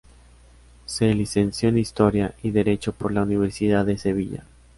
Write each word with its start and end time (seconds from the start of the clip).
Se 0.87 1.13
licenció 1.13 1.69
en 1.69 1.77
Historia 1.77 2.33
y 2.41 2.49
Derecho 2.49 2.91
por 2.91 3.13
la 3.13 3.21
Universidad 3.21 3.85
de 3.85 3.99
Sevilla. 3.99 4.43